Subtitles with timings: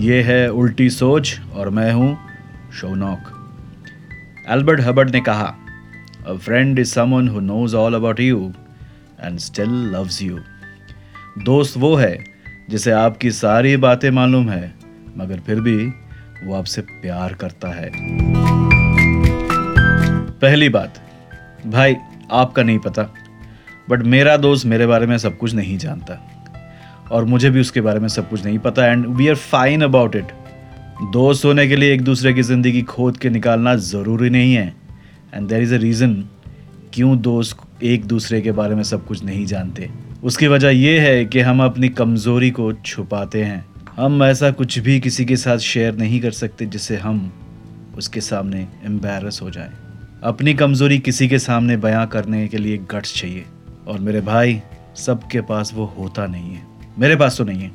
[0.00, 2.16] ये है उल्टी सोच और मैं हूँ
[2.72, 3.26] शोनॉक।
[4.48, 5.54] एल्बर्ट हबर्ट ने कहा
[6.26, 8.52] a friend is someone who knows all about you
[9.20, 10.38] and still loves you
[11.44, 12.16] दोस्त वो है
[12.70, 14.72] जिसे आपकी सारी बातें मालूम है,
[15.16, 15.76] मगर फिर भी
[16.44, 17.90] वो आपसे प्यार करता है।
[20.40, 21.00] पहली बात,
[21.66, 21.96] भाई,
[22.32, 23.02] आपका नहीं पता,
[23.90, 26.14] बट मेरा दोस्त मेरे बारे में सब कुछ नहीं जानता।
[27.10, 30.16] और मुझे भी उसके बारे में सब कुछ नहीं पता। And we are fine about
[30.16, 30.32] it
[31.12, 34.74] दोस्त होने के लिए एक दूसरे की ज़िंदगी खोद के निकालना ज़रूरी नहीं है।
[35.34, 36.24] And there is a reason
[36.94, 39.90] क्यों दोस्त एक दूसरे के बारे में सब कुछ नहीं जानते।
[40.22, 43.64] उसकी वजह यह है कि हम अपनी कमज़ोरी को छुपाते हैं।
[43.96, 47.32] हम ऐसा कुछ भी किसी के साथ शेयर नहीं कर सकते जिससे हम
[47.96, 49.70] उसके सामने एम्बेरस हो जाएँ।
[50.22, 53.44] अपनी कमज़ोरी किसी के सामने बयां करने के लिए गट्स चाहिए।
[53.88, 54.60] और मेरे भाई,
[54.96, 57.70] सबके पास वो होता नहीं है। मेरे पास तो नहीं है।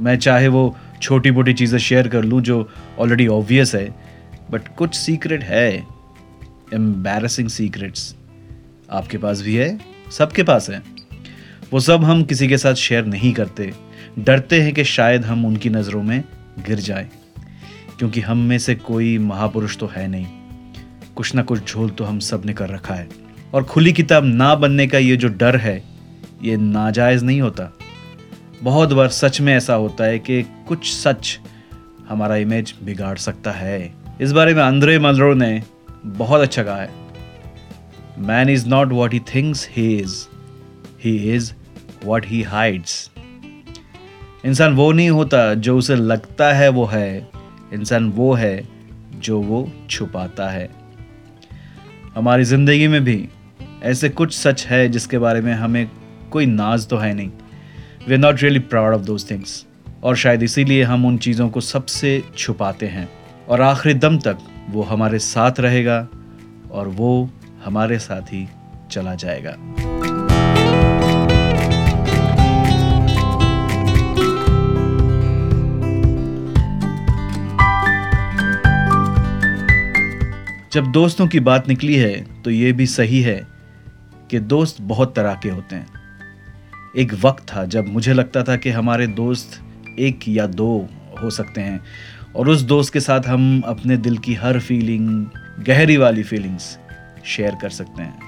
[0.00, 3.88] मैं चाहे वो छोटी मोटी चीज़ें शेयर कर लूँ जो ऑलरेडी ऑब्वियस है
[4.50, 5.72] बट कुछ सीक्रेट है।
[6.74, 8.14] एम्बेरसिंग सीक्रेट्स
[8.90, 9.78] आपके पास भी है,
[10.10, 10.82] सबके पास है।
[11.72, 13.72] वो सब हम किसी के साथ शेयर नहीं करते।
[14.18, 16.22] डरते हैं कि शायद हम उनकी नज़रों में
[16.66, 17.08] गिर जाए,
[17.98, 20.26] क्योंकि हम में से कोई महापुरुष तो है नहीं।
[21.16, 23.08] कुछ ना कुछ झोल तो हम सबने कर रखा है।
[23.54, 25.82] और खुली किताब ना बनने का ये जो डर है,
[26.42, 27.72] ये नाजायज़ नहीं होता।
[28.62, 31.38] बहुत बार सच में ऐसा होता है कि कुछ सच
[32.08, 35.62] हमारा इमेज बिगाड़ सकता है। इस बारे में अंद्रे मलरो ने
[36.06, 36.90] बहुत अच्छा कहा है।
[38.18, 40.16] Man is not what he thinks he is
[41.04, 41.52] he is
[42.04, 43.10] what he hides
[44.44, 47.30] इंसान वो नहीं होता जो उसे लगता है वो है।
[47.72, 48.68] इंसान वो है
[49.18, 50.68] जो वो छुपाता है।
[52.14, 53.28] हमारी ज़िंदगी में भी
[53.82, 55.90] ऐसे कुछ सच है जिसके बारे में हमें
[56.30, 57.30] कोई नाज तो है नहीं।
[58.08, 59.64] We not really proud of those things
[60.02, 63.08] और शायद इसीलिए हम उन चीज़ों को सबसे छुपाते हैं।
[63.48, 64.38] और आखिरी दम तक
[64.70, 65.96] वो हमारे साथ रहेगा
[66.70, 67.30] और वो
[67.64, 68.46] हमारे साथ ही
[68.90, 69.56] चला जाएगा।
[80.72, 83.40] जब दोस्तों की बात निकली है तो ये भी सही है
[84.30, 85.95] कि दोस्त बहुत तरह के होते हैं।
[86.96, 89.60] एक वक्त था जब मुझे लगता था कि हमारे दोस्त
[89.98, 90.88] एक या दो
[91.22, 91.80] हो सकते हैं।
[92.36, 95.26] और उस दोस्त के साथ हम अपने दिल की हर फीलिंग
[95.64, 96.78] गहरी वाली फीलिंग्स
[97.24, 98.18] शेयर कर सकते हैं।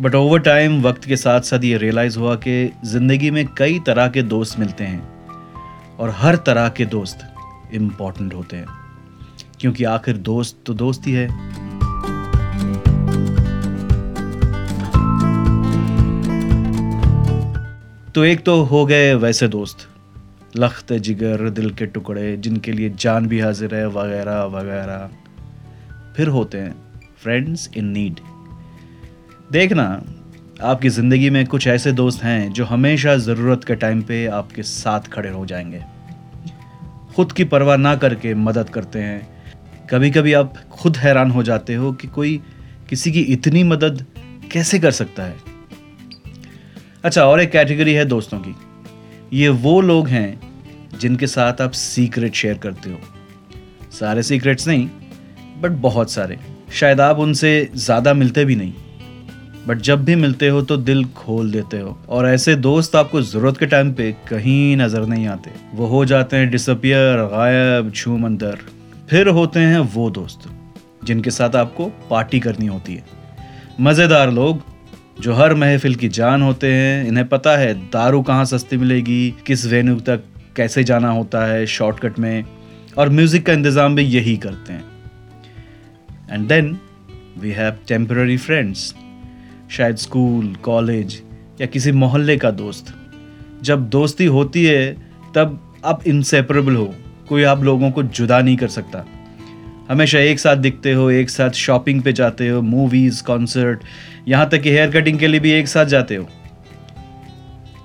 [0.00, 4.08] बट ओवर टाइम वक्त के साथ साथ ये रियलाइज़ हुआ कि ज़िंदगी में कई तरह
[4.08, 5.08] के दोस्त मिलते हैं
[5.96, 7.18] और हर तरह के दोस्त
[7.72, 8.66] इंपॉर्टेंट होते हैं।
[9.60, 11.28] क्योंकि आखिर दोस्त तो दोस्त ही है।
[18.14, 19.88] तो एक तो हो गए वैसे दोस्त,
[20.56, 25.10] लख्त, जिगर, दिल के टुकड़े, जिनके लिए जान भी हाजिर है, वगैरह वगैरह।
[26.16, 26.74] फिर होते हैं
[27.22, 28.20] फ्रेंड्स इन नीड
[29.52, 30.02] देखना,
[30.62, 35.00] आपकी ज़िंदगी में कुछ ऐसे दोस्त हैं जो हमेशा ज़रूरत के टाइम पे आपके साथ
[35.00, 35.82] खड़े हो जाएँगे।
[37.16, 39.28] खुद की परवाह ना करके मदद करते हैं।
[39.90, 42.40] कभी कभी आप खुद हैरान हो जाते हो कि कोई
[42.88, 44.04] किसी की इतनी मदद
[44.52, 45.47] कैसे कर सकता है?
[47.04, 48.54] अच्छा और एक कैटेगरी है दोस्तों की।
[49.32, 52.98] ये वो लोग हैं जिनके साथ आप सीक्रेट शेयर करते हो।
[53.92, 54.88] सारे सीक्रेट्स नहीं
[55.60, 56.38] बट बहुत सारे।
[56.72, 58.72] शायद आप उनसे ज़्यादा मिलते भी नहीं।
[59.66, 63.58] बट जब भी मिलते हो तो दिल खोल देते हो। और ऐसे दोस्त आपको ज़रूरत
[63.58, 68.58] के टाइम पे कहीं नज़र नहीं आते। वो हो जाते हैं डिसअपियर गायब छू अंदर।
[69.10, 70.48] फिर होते हैं वो दोस्त,
[71.04, 73.04] जिनके साथ आपको पार्टी करनी होती है।
[73.80, 74.62] मज़ेदार लोग
[75.20, 79.66] जो हर महफिल की जान होते हैं, इन्हें पता है दारू कहाँ सस्ती मिलेगी, किस
[79.66, 80.24] वेन्यू तक
[80.56, 82.44] कैसे जाना होता है शॉर्टकट में,
[82.98, 84.84] और म्यूज़िक का इंतज़ाम भी यही करते हैं।
[86.30, 86.78] And then
[87.38, 88.94] we have temporary friends
[89.70, 91.22] शायद स्कूल, कॉलेज,
[91.60, 92.94] या किसी मोहल्ले का दोस्त।
[93.62, 94.92] जब दोस्ती होती है,
[95.34, 96.94] तब आप इंसेपरेबल हो,
[97.28, 99.04] कोई आप लोगों को जुदा नहीं कर सकता।
[99.88, 103.84] हमेशा एक साथ दिखते हो, एक साथ शॉपिंग पे जाते हो मूवीज़ कॉन्सर्ट
[104.28, 106.28] यहाँ तक कि हेयर कटिंग के लिए भी एक साथ जाते हो।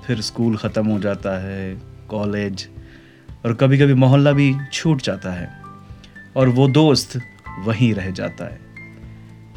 [0.07, 1.73] फिर स्कूल ख़त्म हो जाता है
[2.09, 2.67] कॉलेज
[3.45, 5.49] और कभी कभी मोहल्ला भी छूट जाता है,
[6.37, 7.19] और वो दोस्त
[7.65, 8.59] वहीं रह जाता है।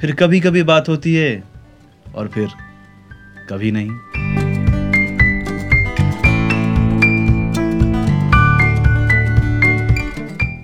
[0.01, 1.43] फिर कभी कभी बात होती है,
[2.15, 2.49] और फिर
[3.51, 3.91] कभी नहीं।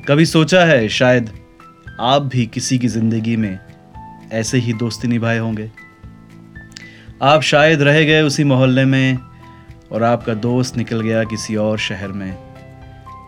[0.09, 1.31] कभी सोचा है शायद
[2.01, 3.59] आप भी किसी की ज़िंदगी में
[4.33, 5.71] ऐसे ही दोस्ती निभाए होंगे।
[7.23, 9.19] आप शायद रह गए उसी मोहल्ले में
[9.93, 12.37] और आपका दोस्त निकल गया किसी और शहर में।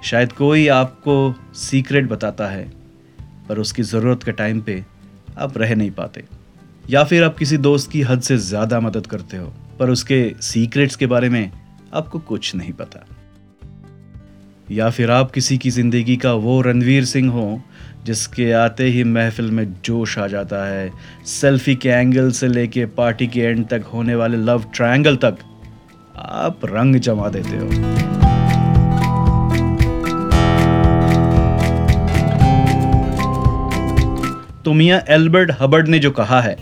[0.05, 2.65] शायद कोई आपको सीक्रेट बताता है,
[3.49, 4.83] पर उसकी ज़रूरत के टाइम पे
[5.39, 6.25] आप रह नहीं पाते।
[6.91, 10.97] या फिर आप किसी दोस्त की हद से ज़्यादा मदद करते हो, पर उसके सीक्रेट्स
[10.97, 11.51] के बारे में
[11.95, 13.07] आपको कुछ नहीं पता।
[14.69, 17.61] या फिर आप किसी की ज़िंदगी का वो रणवीर सिंह हो,
[18.05, 20.91] जिसके आते ही महफिल में जोश आ जाता है,
[21.27, 25.37] सेल्फी के एंगल से लेके पार्टी के एंड तक होने वाले लव ट्रायंगल तक,
[26.17, 27.69] आप रंग जमा देते हो।
[34.63, 36.57] तो मियाँ एल्बर्ट हबर्ड ने जो कहा है,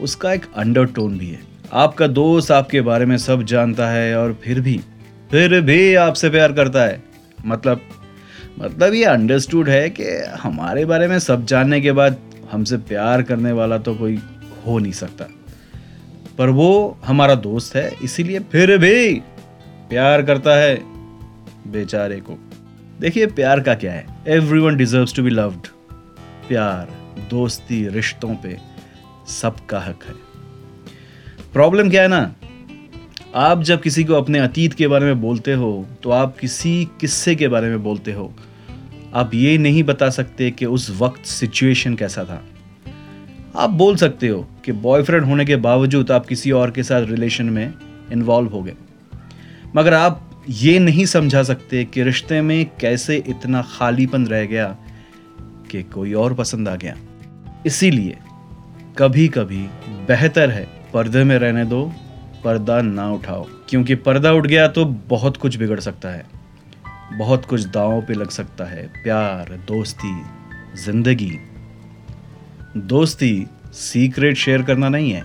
[0.00, 1.40] उसका एक अंडरटोन भी है।
[1.72, 4.80] आपका दोस्त आपके बारे में सब जानता है और फिर भी
[5.30, 7.02] फिर भी आपसे प्यार करता है।
[7.46, 7.80] मतलब
[8.60, 10.04] मतलब ये अंडरस्टूड है कि
[10.40, 12.16] हमारे बारे में सब जानने के बाद
[12.50, 14.18] हमसे प्यार करने वाला तो कोई
[14.66, 15.24] हो नहीं सकता।
[16.38, 19.14] पर वो हमारा दोस्त है, इसीलिए फिर भी
[19.90, 20.78] प्यार करता है
[21.72, 22.38] बेचारे को।
[23.00, 24.06] देखिए, प्यार का क्या है?
[24.58, 25.66] Everyone deserve to be loved
[26.48, 26.88] प्यार,
[27.30, 28.56] दोस्ती, रिश्तों पे
[29.28, 30.14] सबका हक है।
[31.52, 32.34] प्रॉब्लम क्या है ना?
[33.34, 37.34] आप जब किसी को अपने अतीत के बारे में बोलते हो तो आप किसी किस्से
[37.34, 38.32] के बारे में बोलते हो।
[39.14, 42.42] आप ये नहीं बता सकते कि उस वक्त सिचुएशन कैसा था।
[43.56, 47.44] आप बोल सकते हो कि बॉयफ्रेंड होने के बावजूद आप किसी और के साथ रिलेशन
[47.44, 47.74] में
[48.12, 48.74] इन्वॉल्व हो गए।
[49.76, 54.76] मगर आप ये नहीं समझा सकते कि रिश्ते में कैसे इतना खालीपन रह गया
[55.70, 56.96] कि कोई और पसंद आ गया।
[57.66, 58.18] इसीलिए
[58.98, 59.62] कभी कभी
[60.08, 61.92] बेहतर है पर्दे में रहने दो
[62.44, 66.26] पर्दा ना उठाओ। क्योंकि पर्दा उठ गया तो बहुत कुछ बिगड़ सकता है।
[67.18, 70.22] बहुत कुछ दांव पे लग सकता है। प्यार, दोस्ती,
[70.84, 71.32] ज़िंदगी।
[72.76, 75.24] दोस्ती सीक्रेट शेयर करना नहीं है।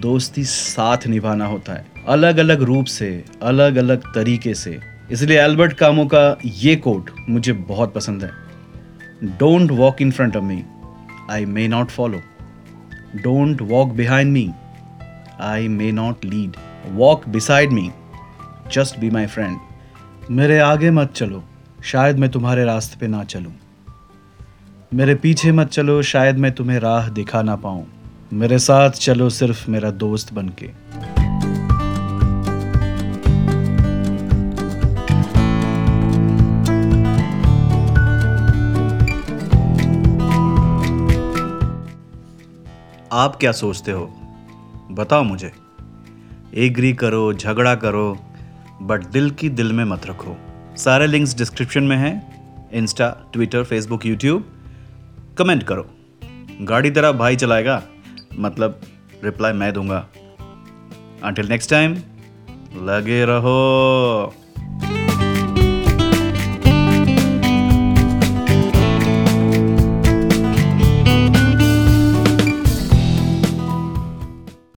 [0.00, 4.78] दोस्ती साथ निभाना होता है। अलग अलग रूप से अलग अलग तरीके से।
[5.10, 8.30] इसलिए एल्बर्ट कामो का ये कोट मुझे बहुत पसंद है।
[9.38, 10.62] Don't walk in front of me
[11.30, 12.20] I may not follow
[13.16, 14.50] don't walk behind me
[15.42, 16.56] I may not lead
[16.92, 17.90] walk beside me
[18.72, 19.58] just be my friend
[20.30, 21.42] मेरे आगे मत चलो।
[21.84, 23.52] शायद मैं तुम्हारे रास्ते पे ना चलूँ।
[24.94, 27.86] मेरे पीछे मत चलो। शायद मैं तुम्हें राह दिखा ना पाऊँ।
[28.32, 30.70] मेरे साथ चलो सिर्फ़ मेरा दोस्त बन के
[43.12, 44.21] आप क्या सोचते हो?
[44.92, 45.52] बताओ मुझे।
[46.54, 48.18] एग्री करो, झगड़ा करो
[48.82, 50.36] बट दिल की दिल में मत रखो।
[50.76, 54.44] सारे लिंक्स डिस्क्रिप्शन में हैं Insta Twitter Facebook YouTube
[55.38, 55.86] comment करो।
[56.60, 57.82] गाड़ी तेरा भाई चलाएगा
[58.38, 58.80] मतलब
[59.24, 60.08] रिप्लाई मैं दूँगा।
[61.24, 61.92] अंटिल नेक्स्ट टाइम
[62.76, 64.34] लगे रहो।